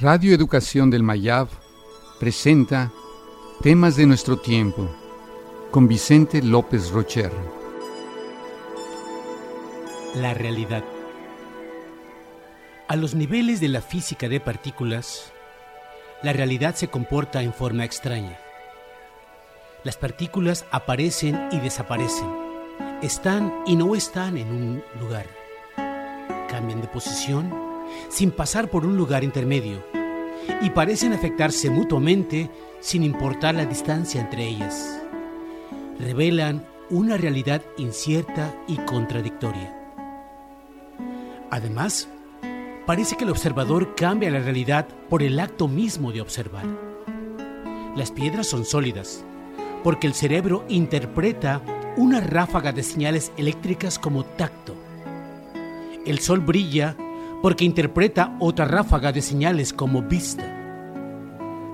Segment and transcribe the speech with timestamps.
[0.00, 1.48] Radio Educación del Mayab
[2.20, 2.92] presenta
[3.62, 4.94] Temas de nuestro tiempo
[5.70, 7.32] con Vicente López Rocher.
[10.14, 10.84] La realidad.
[12.88, 15.32] A los niveles de la física de partículas,
[16.22, 18.38] la realidad se comporta en forma extraña.
[19.82, 22.28] Las partículas aparecen y desaparecen,
[23.00, 25.24] están y no están en un lugar,
[26.50, 27.75] cambian de posición
[28.08, 29.82] sin pasar por un lugar intermedio
[30.62, 32.50] y parecen afectarse mutuamente
[32.80, 35.00] sin importar la distancia entre ellas.
[35.98, 39.74] Revelan una realidad incierta y contradictoria.
[41.50, 42.08] Además,
[42.86, 46.66] parece que el observador cambia la realidad por el acto mismo de observar.
[47.96, 49.24] Las piedras son sólidas,
[49.82, 51.62] porque el cerebro interpreta
[51.96, 54.74] una ráfaga de señales eléctricas como tacto.
[56.04, 56.96] El sol brilla
[57.46, 60.42] porque interpreta otra ráfaga de señales como vista.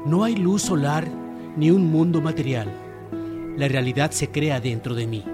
[0.05, 1.09] No hay luz solar
[1.57, 2.71] ni un mundo material.
[3.57, 5.25] La realidad se crea dentro de mí.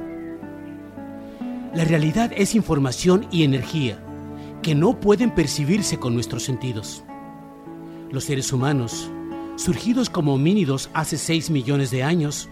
[1.74, 4.00] La realidad es información y energía
[4.62, 7.02] que no pueden percibirse con nuestros sentidos.
[8.12, 9.10] Los seres humanos,
[9.56, 12.48] surgidos como homínidos hace 6 millones de años,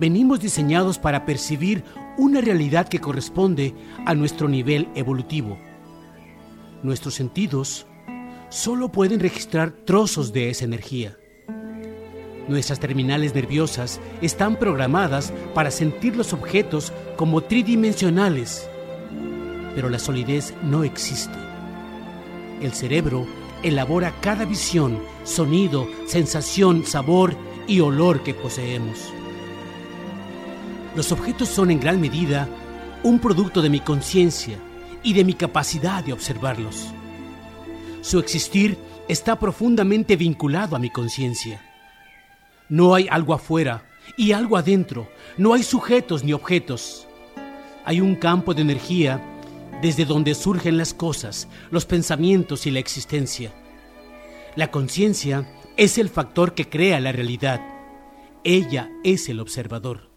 [0.00, 1.84] venimos diseñados para percibir
[2.16, 3.74] una realidad que corresponde
[4.06, 5.58] a nuestro nivel evolutivo.
[6.82, 7.86] Nuestros sentidos
[8.48, 11.16] solo pueden registrar trozos de esa energía.
[12.48, 18.68] Nuestras terminales nerviosas están programadas para sentir los objetos como tridimensionales,
[19.76, 21.38] pero la solidez no existe.
[22.60, 23.28] El cerebro
[23.62, 27.36] elabora cada visión, sonido, sensación, sabor
[27.68, 29.12] y olor que poseemos.
[30.96, 32.48] Los objetos son en gran medida
[33.04, 34.58] un producto de mi conciencia
[35.02, 36.88] y de mi capacidad de observarlos.
[38.00, 41.60] Su existir está profundamente vinculado a mi conciencia.
[42.68, 43.84] No hay algo afuera
[44.16, 47.06] y algo adentro, no hay sujetos ni objetos.
[47.84, 49.20] Hay un campo de energía
[49.80, 53.52] desde donde surgen las cosas, los pensamientos y la existencia.
[54.54, 57.60] La conciencia es el factor que crea la realidad.
[58.44, 60.10] Ella es el observador.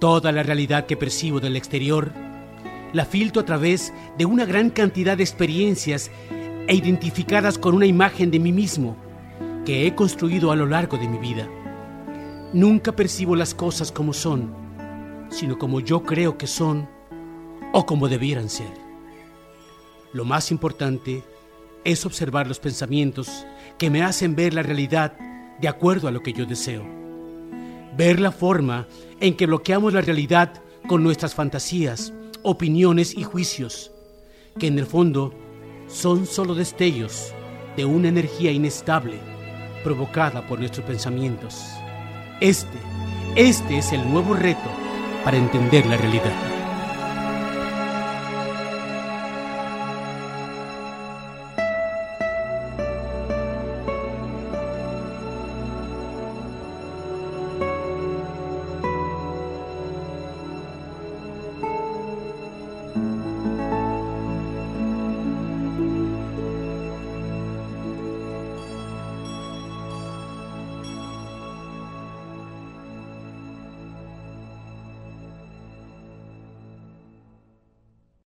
[0.00, 2.12] Toda la realidad que percibo del exterior
[2.92, 6.10] la filtro a través de una gran cantidad de experiencias
[6.66, 8.96] e identificadas con una imagen de mí mismo
[9.64, 11.48] que he construido a lo largo de mi vida.
[12.52, 14.52] Nunca percibo las cosas como son,
[15.30, 16.88] sino como yo creo que son
[17.72, 18.72] o como debieran ser.
[20.12, 21.22] Lo más importante
[21.84, 23.46] es observar los pensamientos
[23.78, 25.16] que me hacen ver la realidad
[25.60, 26.84] de acuerdo a lo que yo deseo.
[27.96, 28.86] Ver la forma
[29.20, 32.12] en que bloqueamos la realidad con nuestras fantasías,
[32.42, 33.92] opiniones y juicios,
[34.58, 35.34] que en el fondo
[35.88, 37.32] son solo destellos
[37.76, 39.18] de una energía inestable
[39.82, 41.64] provocada por nuestros pensamientos.
[42.40, 42.78] Este,
[43.36, 44.70] este es el nuevo reto
[45.24, 46.59] para entender la realidad.